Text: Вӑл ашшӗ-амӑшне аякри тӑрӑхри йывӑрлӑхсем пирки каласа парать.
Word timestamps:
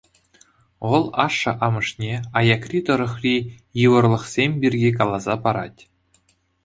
Вӑл 0.89 1.05
ашшӗ-амӑшне 1.25 2.13
аякри 2.37 2.79
тӑрӑхри 2.85 3.35
йывӑрлӑхсем 3.79 4.51
пирки 4.59 4.89
каласа 4.97 5.35
парать. 5.43 5.79